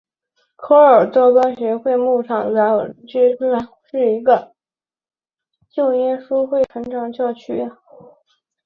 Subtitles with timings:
[0.55, 4.51] 科尔多巴耶稣会牧场和街区的一个
[5.69, 6.81] 旧耶稣会传
[7.13, 7.69] 教区。